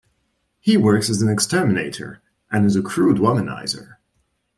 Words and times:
He 0.59 0.77
works 0.77 1.11
as 1.11 1.21
an 1.21 1.29
exterminator 1.29 2.23
and 2.51 2.65
is 2.65 2.75
a 2.75 2.81
crude 2.81 3.17
womanizer. 3.17 3.97